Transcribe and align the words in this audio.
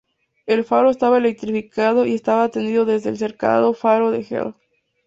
El 0.47 0.63
faro 0.63 0.89
estaba 0.89 1.19
electrificado 1.19 2.07
y 2.07 2.15
estaba 2.15 2.45
atendido 2.45 2.85
desde 2.85 3.11
el 3.11 3.19
cercano 3.19 3.71
faro 3.75 4.09
de 4.09 4.25
Hel. 4.27 4.55